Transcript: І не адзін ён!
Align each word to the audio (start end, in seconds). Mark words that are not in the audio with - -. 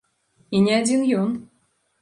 І 0.57 0.61
не 0.69 0.73
адзін 0.79 1.05
ён! 1.25 1.39